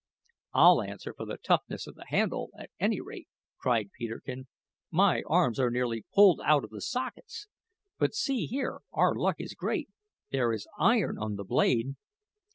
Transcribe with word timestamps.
"I'll 0.53 0.81
answer 0.81 1.13
for 1.15 1.27
the 1.27 1.37
toughness 1.37 1.85
of 1.85 1.93
the 1.93 2.07
handle, 2.07 2.49
at 2.57 2.71
any 2.79 2.99
rate!" 2.99 3.27
cried 3.59 3.91
Peterkin; 3.99 4.47
"my 4.89 5.21
arms 5.27 5.59
are 5.59 5.69
nearly 5.69 6.05
pulled 6.15 6.41
out 6.43 6.63
of 6.63 6.71
the 6.71 6.81
sockets. 6.81 7.45
But 7.99 8.15
see 8.15 8.47
here, 8.47 8.79
our 8.93 9.13
luck 9.13 9.35
is 9.37 9.53
great. 9.53 9.89
There 10.31 10.53
is 10.53 10.65
iron 10.79 11.19
on 11.19 11.35
the 11.35 11.43
blade." 11.43 11.97